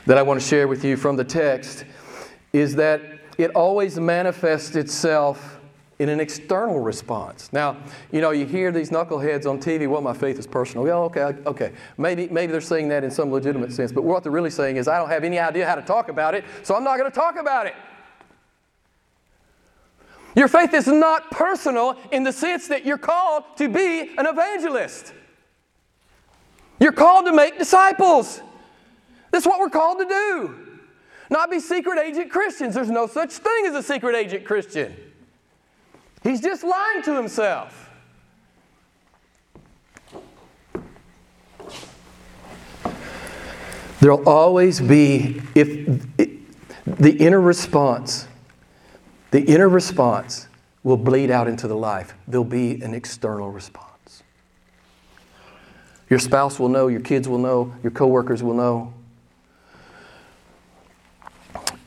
[0.06, 1.86] that I want to share with you from the text
[2.54, 3.02] is that
[3.38, 5.60] it always manifests itself
[6.00, 7.52] in an external response.
[7.54, 7.78] Now,
[8.12, 10.86] you know, you hear these knuckleheads on TV, well, my faith is personal.
[10.86, 11.72] Yeah, okay, okay.
[11.98, 14.88] Maybe, maybe they're saying that in some legitimate sense, but what they're really saying is,
[14.88, 17.16] I don't have any idea how to talk about it, so I'm not going to
[17.16, 17.76] talk about it.
[20.36, 25.14] Your faith is not personal in the sense that you're called to be an evangelist.
[26.80, 28.42] You're called to make disciples.
[29.32, 30.60] That's what we're called to do.
[31.30, 32.76] Not be secret agent Christians.
[32.76, 34.96] There's no such thing as a secret agent Christian.
[36.24, 37.90] He's just lying to himself.
[44.00, 46.02] There'll always be, if
[46.86, 48.28] the inner response
[49.34, 50.48] the inner response
[50.84, 52.14] will bleed out into the life.
[52.28, 54.22] There'll be an external response.
[56.08, 58.94] Your spouse will know, your kids will know, your coworkers will know.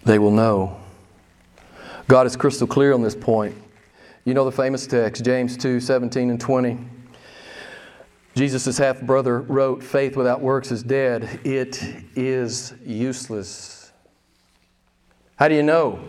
[0.04, 0.80] They will know.
[2.09, 3.54] God is crystal clear on this point.
[4.24, 6.78] You know the famous text, James 2 17 and 20.
[8.35, 11.38] Jesus' half brother wrote, Faith without works is dead.
[11.44, 11.80] It
[12.16, 13.92] is useless.
[15.37, 16.00] How do you know?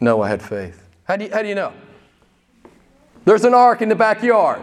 [0.00, 0.88] Noah had faith.
[1.04, 1.72] How do you, how do you know?
[3.24, 4.62] There's an ark in the backyard.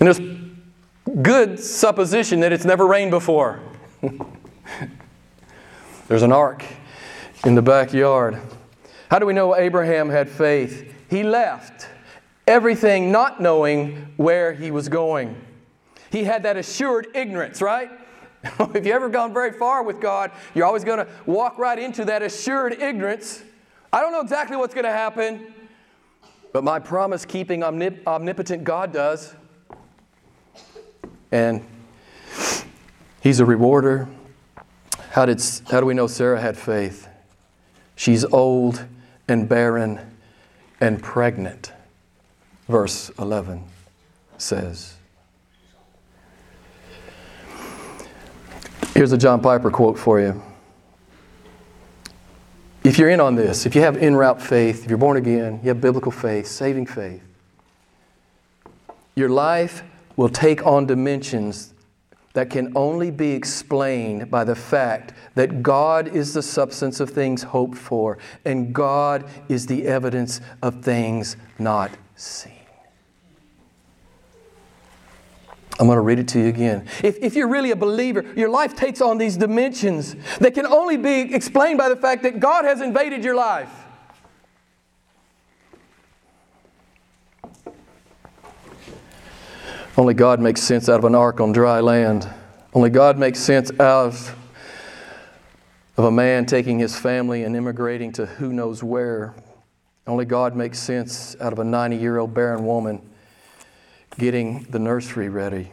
[0.00, 0.20] And there's
[1.22, 3.60] good supposition that it's never rained before.
[6.08, 6.64] there's an ark
[7.44, 8.40] in the backyard.
[9.10, 10.92] How do we know Abraham had faith?
[11.08, 11.88] He left
[12.46, 15.40] everything not knowing where he was going.
[16.10, 17.90] He had that assured ignorance, right?
[18.74, 22.04] if you ever gone very far with God, you're always going to walk right into
[22.06, 23.42] that assured ignorance.
[23.92, 25.54] I don't know exactly what's going to happen,
[26.52, 29.34] but my promise keeping omnip- omnipotent God does.
[31.30, 31.64] And
[33.22, 34.08] He's a rewarder.
[35.10, 37.06] How, did, how do we know Sarah had faith?
[37.94, 38.84] She's old
[39.28, 40.00] and barren
[40.80, 41.72] and pregnant,
[42.68, 43.64] verse 11
[44.38, 44.96] says.
[48.94, 50.42] Here's a John Piper quote for you.
[52.84, 55.60] If you're in on this, if you have en route faith, if you're born again,
[55.62, 57.22] you have biblical faith, saving faith,
[59.14, 59.82] your life
[60.16, 61.72] will take on dimensions
[62.34, 67.42] that can only be explained by the fact that God is the substance of things
[67.42, 72.61] hoped for and God is the evidence of things not seen.
[75.82, 76.86] I'm going to read it to you again.
[77.02, 80.96] If, if you're really a believer, your life takes on these dimensions that can only
[80.96, 83.68] be explained by the fact that God has invaded your life.
[89.98, 92.32] Only God makes sense out of an ark on dry land.
[92.72, 94.36] Only God makes sense out of
[95.96, 99.34] of a man taking his family and immigrating to who knows where.
[100.06, 103.02] Only God makes sense out of a 90 year old barren woman
[104.18, 105.72] getting the nursery ready.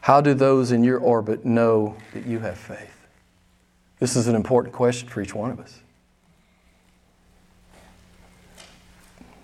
[0.00, 3.06] How do those in your orbit know that you have faith?
[4.00, 5.80] This is an important question for each one of us.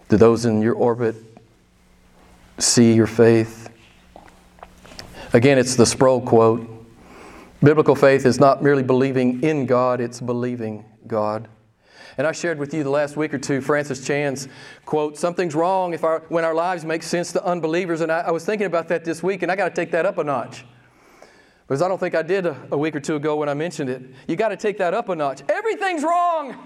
[0.09, 1.15] Do those in your orbit
[2.59, 3.71] see your faith?
[5.33, 6.67] Again, it's the Sproul quote
[7.63, 11.49] Biblical faith is not merely believing in God, it's believing God.
[12.19, 14.49] And I shared with you the last week or two Francis Chan's
[14.85, 18.01] quote, Something's wrong if our, when our lives make sense to unbelievers.
[18.01, 20.05] And I, I was thinking about that this week, and I got to take that
[20.05, 20.65] up a notch.
[21.67, 23.89] Because I don't think I did a, a week or two ago when I mentioned
[23.89, 24.03] it.
[24.27, 25.43] You got to take that up a notch.
[25.49, 26.57] Everything's wrong.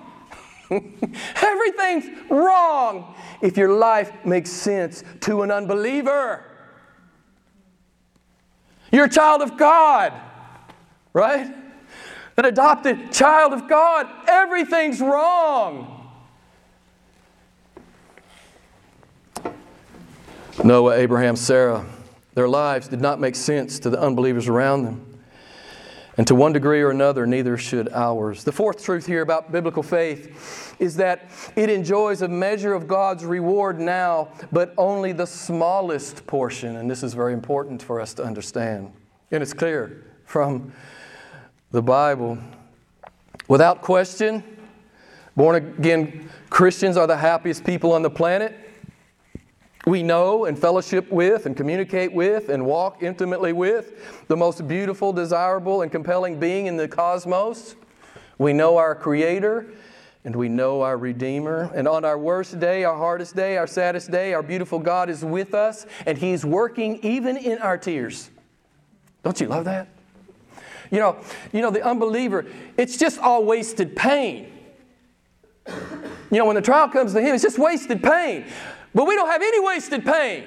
[0.71, 6.45] Everything's wrong if your life makes sense to an unbeliever.
[8.91, 10.15] You're a child of God,
[11.13, 11.62] right?
[12.37, 15.99] An adopted child of God, everything's wrong.
[20.65, 21.85] Noah, Abraham, Sarah,
[22.35, 25.13] their lives did not make sense to the unbelievers around them.
[26.19, 28.45] And to one degree or another, neither should ours.
[28.45, 33.25] The fourth truth here about biblical faith is that it enjoys a measure of God's
[33.25, 36.77] reward now, but only the smallest portion.
[36.77, 38.93] And this is very important for us to understand.
[39.31, 40.73] And it's clear from
[41.73, 42.39] the Bible.
[43.49, 44.45] Without question,
[45.35, 48.55] born again Christians are the happiest people on the planet.
[49.87, 55.13] We know and fellowship with and communicate with and walk intimately with the most beautiful,
[55.13, 57.75] desirable, and compelling being in the cosmos.
[58.39, 59.73] We know our Creator
[60.25, 61.73] and we know our Redeemer.
[61.75, 65.25] And on our worst day, our hardest day, our saddest day, our beautiful God is
[65.25, 68.31] with us and He's working even in our tears.
[69.25, 69.89] Don't you love that?
[70.93, 71.17] You know,
[71.53, 72.45] you know, the unbeliever,
[72.77, 74.53] it's just all wasted pain.
[75.67, 78.45] You know, when the trial comes to him, it's just wasted pain.
[78.95, 80.45] But we don't have any wasted pain.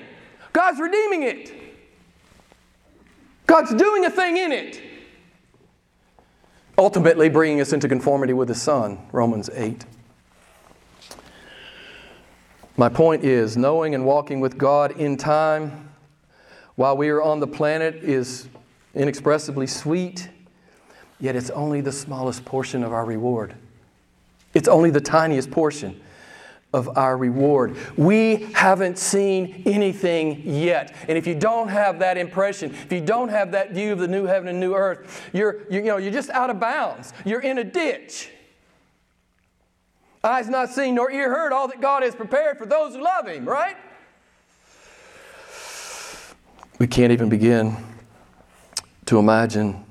[0.53, 1.51] God's redeeming it.
[3.47, 4.81] God's doing a thing in it.
[6.77, 9.83] Ultimately, bringing us into conformity with the Son, Romans 8.
[12.77, 15.89] My point is, knowing and walking with God in time
[16.75, 18.47] while we are on the planet is
[18.93, 20.29] inexpressibly sweet
[21.19, 23.55] Yet it's only the smallest portion of our reward.
[24.53, 26.01] It's only the tiniest portion
[26.73, 27.77] of our reward.
[27.95, 30.93] We haven't seen anything yet.
[31.07, 34.09] And if you don't have that impression, if you don't have that view of the
[34.09, 37.13] new heaven and new earth, you're, you know, you're just out of bounds.
[37.23, 38.29] You're in a ditch.
[40.21, 43.27] Eyes not seen nor ear heard all that God has prepared for those who love
[43.27, 43.77] Him, right?
[46.77, 47.77] We can't even begin
[49.05, 49.84] to imagine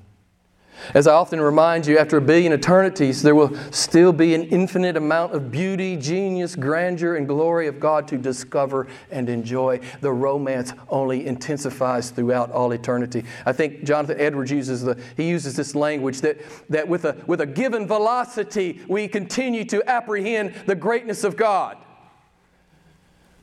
[0.92, 4.96] as I often remind you, after a billion eternities, there will still be an infinite
[4.96, 9.80] amount of beauty, genius, grandeur, and glory of God to discover and enjoy.
[10.00, 13.24] The romance only intensifies throughout all eternity.
[13.46, 17.40] I think Jonathan Edwards uses the he uses this language that, that with a with
[17.40, 21.78] a given velocity we continue to apprehend the greatness of God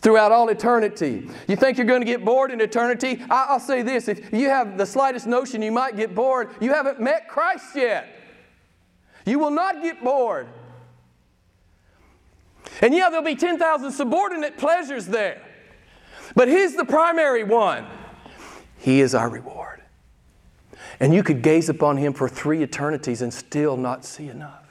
[0.02, 1.30] throughout all eternity.
[1.47, 3.24] You think you're going to get bored in eternity?
[3.30, 6.99] I'll say this if you have the slightest notion you might get bored, you haven't
[6.99, 8.08] met Christ yet.
[9.26, 10.47] You will not get bored.
[12.82, 15.41] And yeah, there'll be 10,000 subordinate pleasures there.
[16.36, 17.86] But He's the primary one.
[18.78, 19.82] He is our reward.
[20.99, 24.70] And you could gaze upon Him for three eternities and still not see enough.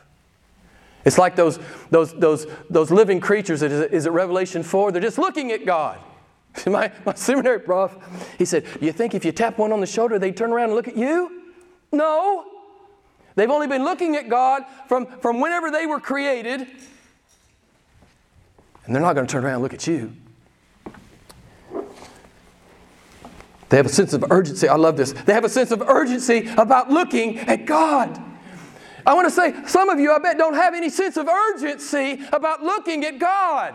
[1.04, 1.58] It's like those,
[1.90, 4.92] those, those, those living creatures, is it, Revelation 4?
[4.92, 5.98] They're just looking at God.
[6.66, 7.96] My, my seminary prof,
[8.36, 10.70] he said, Do you think if you tap one on the shoulder, they'd turn around
[10.70, 11.42] and look at you?
[11.92, 12.44] No.
[13.36, 16.66] They've only been looking at God from, from whenever they were created,
[18.84, 20.12] and they're not going to turn around and look at you.
[23.68, 24.68] They have a sense of urgency.
[24.68, 25.12] I love this.
[25.12, 28.20] They have a sense of urgency about looking at God.
[29.06, 32.22] I want to say, some of you, I bet, don't have any sense of urgency
[32.32, 33.74] about looking at God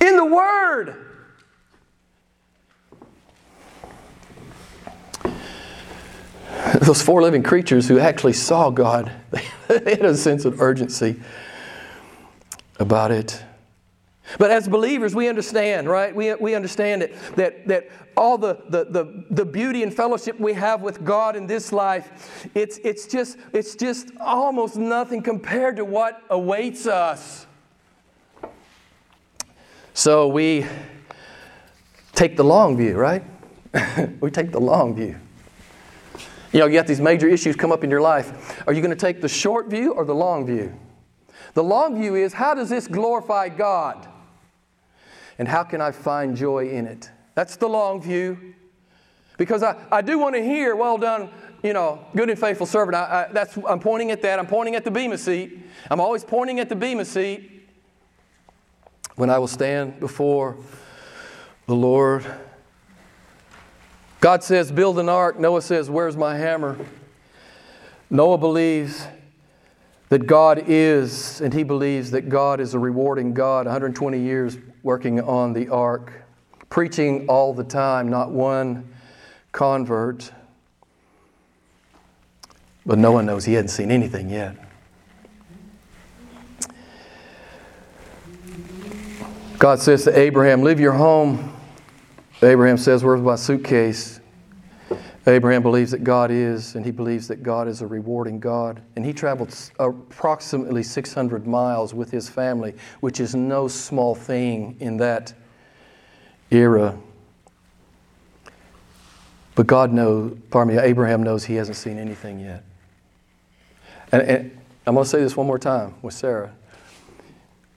[0.00, 1.06] in the Word.
[6.82, 9.10] Those four living creatures who actually saw God,
[9.68, 11.20] they had a sense of urgency
[12.78, 13.42] about it.
[14.38, 16.14] But as believers, we understand, right?
[16.14, 20.52] We, we understand it, that, that all the, the, the, the beauty and fellowship we
[20.54, 25.84] have with God in this life, it's, it's, just, it's just almost nothing compared to
[25.84, 27.46] what awaits us.
[29.94, 30.66] So we
[32.14, 33.24] take the long view, right?
[34.20, 35.16] we take the long view.
[36.52, 38.64] You know, you got these major issues come up in your life.
[38.66, 40.74] Are you going to take the short view or the long view?
[41.54, 44.08] The long view is how does this glorify God?
[45.38, 47.10] And how can I find joy in it?
[47.34, 48.54] That's the long view.
[49.38, 51.30] Because I, I do want to hear, well done,
[51.62, 52.94] you know, good and faithful servant.
[52.94, 54.38] I, I, that's, I'm pointing at that.
[54.38, 55.58] I'm pointing at the Bema seat.
[55.90, 57.68] I'm always pointing at the Bema seat
[59.16, 60.56] when I will stand before
[61.66, 62.26] the Lord.
[64.20, 65.38] God says, Build an ark.
[65.38, 66.78] Noah says, Where's my hammer?
[68.10, 69.06] Noah believes
[70.10, 73.66] that God is, and he believes that God is a rewarding God.
[73.66, 76.12] 120 years working on the ark,
[76.68, 78.92] preaching all the time, not one
[79.52, 80.32] convert.
[82.84, 84.56] But Noah knows he hadn't seen anything yet.
[89.58, 91.54] God says to Abraham, Leave your home.
[92.42, 94.19] Abraham says, Where's my suitcase?
[95.26, 98.80] Abraham believes that God is, and he believes that God is a rewarding God.
[98.96, 104.96] And he traveled approximately 600 miles with his family, which is no small thing in
[104.96, 105.34] that
[106.50, 106.98] era.
[109.54, 112.64] But God knows, pardon me, Abraham knows he hasn't seen anything yet.
[114.12, 116.52] And, and I'm going to say this one more time with Sarah.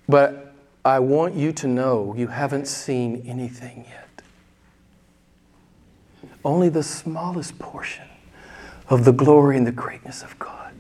[0.08, 4.03] But I want you to know you haven't seen anything yet
[6.46, 8.08] only the smallest portion
[8.90, 10.74] of the glory and the greatness of God.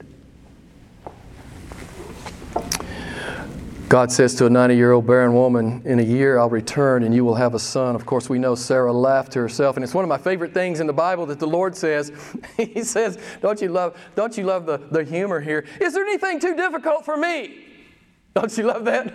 [3.93, 7.13] God says to a 90 year old barren woman, In a year I'll return and
[7.13, 7.95] you will have a son.
[7.95, 9.77] Of course, we know Sarah laughed to herself.
[9.77, 12.11] And it's one of my favorite things in the Bible that the Lord says.
[12.57, 15.63] he says, Don't you love, don't you love the, the humor here?
[15.79, 17.65] Is there anything too difficult for me?
[18.33, 19.13] Don't you love that?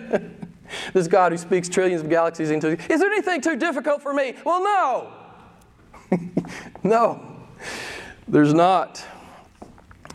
[0.93, 2.77] this God who speaks trillions of galaxies into.
[2.89, 4.35] Is there anything too difficult for me?
[4.45, 5.18] Well, no.
[6.83, 7.21] no,
[8.27, 9.03] there's not.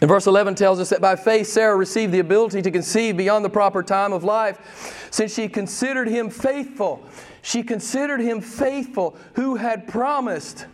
[0.01, 3.45] And verse 11 tells us that by faith Sarah received the ability to conceive beyond
[3.45, 7.05] the proper time of life, since she considered him faithful.
[7.43, 10.67] She considered him faithful who had promised.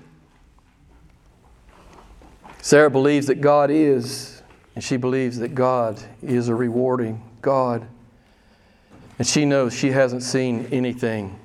[2.62, 4.43] Sarah believes that God is,
[4.75, 7.87] and she believes that God is a rewarding God.
[9.18, 11.39] And she knows she hasn't seen anything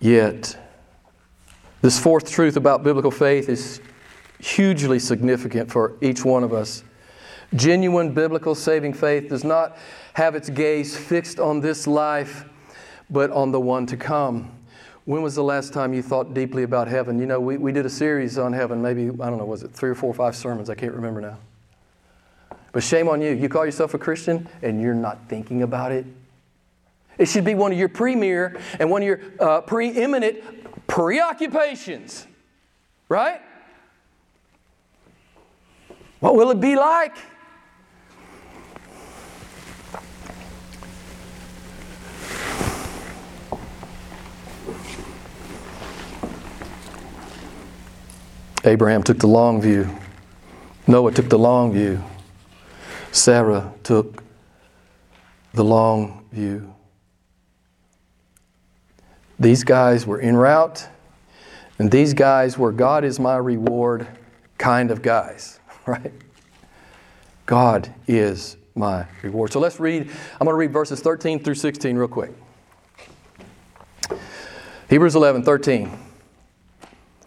[0.00, 0.56] yet.
[1.82, 3.80] This fourth truth about biblical faith is
[4.38, 6.84] hugely significant for each one of us.
[7.56, 9.76] Genuine biblical saving faith does not
[10.14, 12.44] have its gaze fixed on this life,
[13.10, 14.52] but on the one to come.
[15.06, 17.18] When was the last time you thought deeply about heaven?
[17.18, 19.72] You know, we, we did a series on heaven, maybe, I don't know, was it
[19.72, 20.70] three or four or five sermons?
[20.70, 21.38] I can't remember now.
[22.70, 23.32] But shame on you.
[23.32, 26.06] You call yourself a Christian and you're not thinking about it.
[27.18, 30.61] It should be one of your premier and one of your uh, preeminent
[30.92, 32.26] preoccupations,
[33.08, 33.40] right?
[36.20, 37.16] What will it be like?
[48.64, 49.88] Abraham took the long view.
[50.86, 52.04] Noah took the long view.
[53.12, 54.22] Sarah took
[55.54, 56.74] the long view.
[59.42, 60.86] These guys were en route,
[61.80, 64.06] and these guys were God is my reward
[64.56, 66.12] kind of guys, right?
[67.44, 69.52] God is my reward.
[69.52, 72.30] So let's read, I'm going to read verses 13 through 16 real quick.
[74.88, 75.90] Hebrews 11, 13.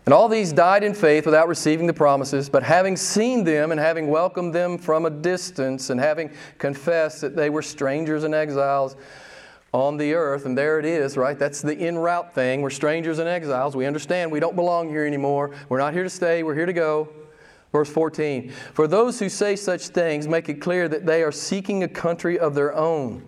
[0.06, 3.80] And all these died in faith without receiving the promises, but having seen them and
[3.80, 8.96] having welcomed them from a distance and having confessed that they were strangers and exiles
[9.76, 11.38] on the earth, and there it is, right?
[11.38, 12.62] That's the en route thing.
[12.62, 13.76] We're strangers and exiles.
[13.76, 15.54] We understand we don't belong here anymore.
[15.68, 17.10] We're not here to stay, we're here to go.
[17.74, 21.84] Verse 14 For those who say such things make it clear that they are seeking
[21.84, 23.28] a country of their own.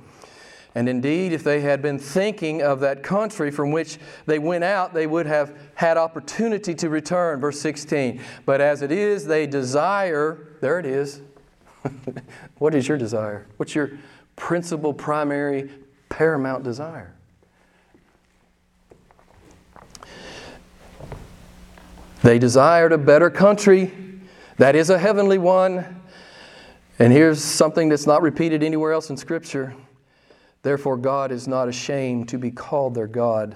[0.73, 4.93] And indeed, if they had been thinking of that country from which they went out,
[4.93, 7.41] they would have had opportunity to return.
[7.41, 8.21] Verse 16.
[8.45, 11.21] But as it is, they desire, there it is.
[12.59, 13.47] what is your desire?
[13.57, 13.97] What's your
[14.37, 15.71] principal, primary
[16.09, 17.13] paramount desire.
[22.23, 23.91] They desired a better country
[24.57, 26.01] that is a heavenly one.
[26.99, 29.75] And here's something that's not repeated anywhere else in Scripture.
[30.63, 33.55] Therefore, God is not ashamed to be called their God,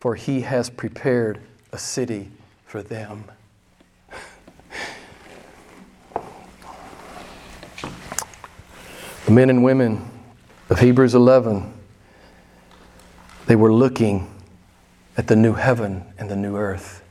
[0.00, 1.40] for he has prepared
[1.72, 2.30] a city
[2.64, 3.24] for them.
[9.26, 10.19] the men and women
[10.80, 11.74] Hebrews 11.
[13.46, 14.32] They were looking
[15.16, 17.04] at the new heaven and the new earth.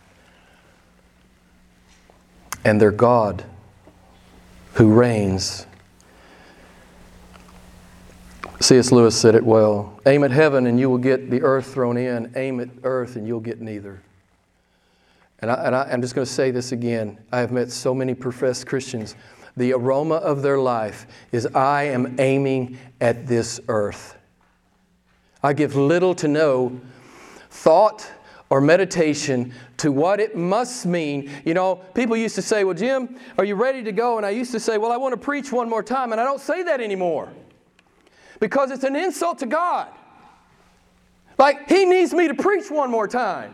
[2.65, 3.45] And their God
[4.74, 5.67] who reigns.
[8.59, 8.91] C.S.
[8.91, 12.32] Lewis said it well aim at heaven and you will get the earth thrown in,
[12.36, 14.01] aim at earth and you'll get neither.
[15.41, 17.17] And, I, I'm just going to say this again.
[17.32, 19.15] I have met so many professed Christians.
[19.60, 24.18] The aroma of their life is I am aiming at this earth.
[25.43, 26.80] I give little to no
[27.49, 28.10] thought
[28.49, 31.30] or meditation to what it must mean.
[31.43, 34.16] You know, people used to say, Well, Jim, are you ready to go?
[34.16, 36.14] And I used to say, Well, I want to preach one more time.
[36.14, 37.28] And I don't say that anymore
[38.39, 39.89] because it's an insult to God.
[41.38, 43.53] Like, He needs me to preach one more time.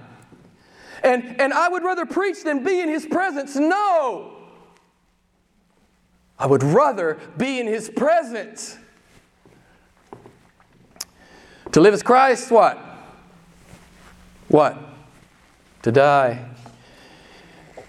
[1.02, 3.56] And, and I would rather preach than be in His presence.
[3.56, 4.35] No!
[6.38, 8.78] I would rather be in His presence.
[11.72, 12.78] To live as Christ, what?
[14.48, 14.78] What?
[15.84, 16.50] To die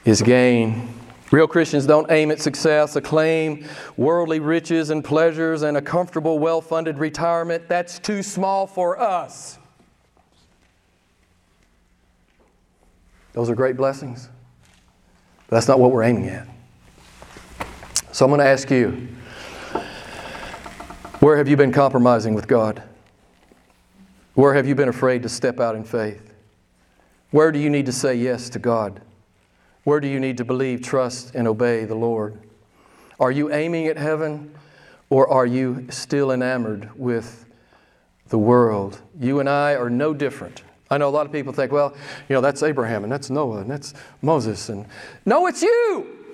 [0.04, 0.88] is gain.
[1.32, 3.66] Real Christians don't aim at success, acclaim,
[3.96, 7.68] worldly riches and pleasures, and a comfortable, well funded retirement.
[7.68, 9.58] That's too small for us.
[13.32, 14.28] Those are great blessings.
[15.48, 16.48] But that's not what we're aiming at.
[18.16, 19.08] So I'm going to ask you
[21.20, 22.82] where have you been compromising with God?
[24.32, 26.32] Where have you been afraid to step out in faith?
[27.30, 29.02] Where do you need to say yes to God?
[29.84, 32.38] Where do you need to believe, trust, and obey the Lord?
[33.20, 34.54] Are you aiming at heaven
[35.10, 37.44] or are you still enamored with
[38.28, 38.98] the world?
[39.20, 40.62] You and I are no different.
[40.90, 41.94] I know a lot of people think, well,
[42.30, 43.92] you know, that's Abraham and that's Noah and that's
[44.22, 44.70] Moses.
[44.70, 44.86] And
[45.26, 46.25] no, it's you.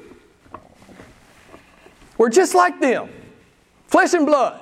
[2.23, 3.09] We're just like them,
[3.89, 4.61] flesh and blood,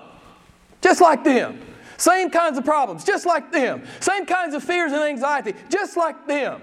[0.81, 1.61] just like them.
[1.99, 3.83] Same kinds of problems, just like them.
[4.01, 6.63] Same kinds of fears and anxiety, just like them.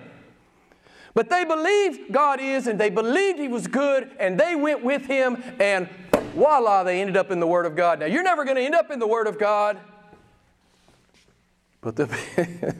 [1.13, 5.05] But they believed God is, and they believed He was good, and they went with
[5.05, 5.87] Him, and
[6.33, 7.99] voila, they ended up in the Word of God.
[7.99, 9.79] Now, you're never going to end up in the Word of God,
[11.79, 12.05] but the,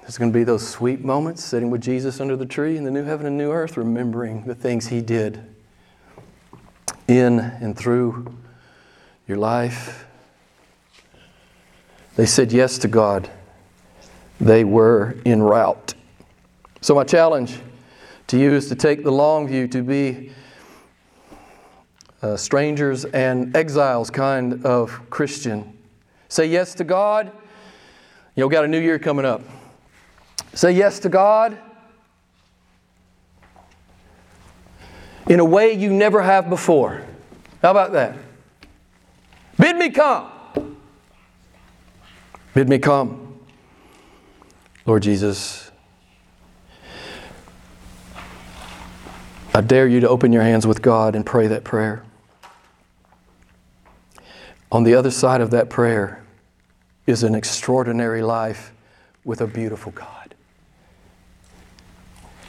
[0.00, 2.90] there's going to be those sweet moments sitting with Jesus under the tree in the
[2.90, 5.53] new heaven and new earth, remembering the things He did
[7.08, 8.34] in and through
[9.26, 10.06] your life.
[12.16, 13.30] They said yes to God.
[14.40, 15.94] They were en route.
[16.80, 17.58] So, my challenge
[18.28, 20.30] to you is to take the long view, to be
[22.22, 25.76] uh, strangers and exiles kind of Christian.
[26.28, 27.32] Say yes to God.
[28.34, 29.42] You know, got a new year coming up.
[30.54, 31.58] Say yes to God
[35.28, 37.02] in a way you never have before.
[37.62, 38.16] How about that?
[39.58, 40.30] Bid me come.
[42.52, 43.40] Bid me come.
[44.86, 45.70] Lord Jesus,
[49.54, 52.04] I dare you to open your hands with God and pray that prayer.
[54.70, 56.22] On the other side of that prayer
[57.06, 58.72] is an extraordinary life
[59.24, 60.34] with a beautiful God.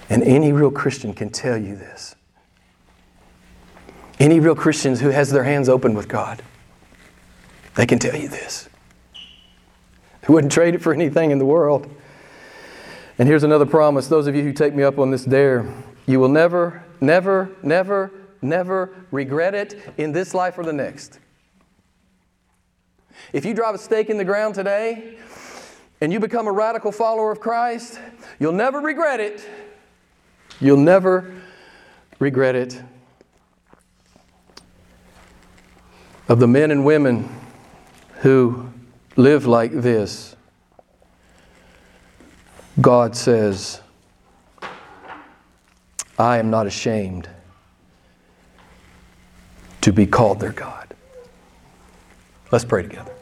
[0.10, 2.16] And any real Christian can tell you this.
[4.20, 6.42] Any real Christians who has their hands open with God,
[7.76, 8.70] they can tell you this.
[10.28, 11.90] I wouldn't trade it for anything in the world.
[13.18, 15.72] And here's another promise those of you who take me up on this dare,
[16.06, 18.12] you will never, never, never,
[18.42, 21.20] never regret it in this life or the next.
[23.34, 25.18] If you drive a stake in the ground today
[26.02, 28.00] and you become a radical follower of Christ,
[28.40, 29.48] you'll never regret it.
[30.60, 31.34] You'll never
[32.20, 32.82] regret it.
[36.28, 37.30] Of the men and women
[38.22, 38.70] who
[39.16, 40.36] live like this,
[42.82, 43.82] God says,
[46.18, 47.30] I am not ashamed
[49.82, 50.96] to be called their God.
[52.52, 53.15] Let's pray together.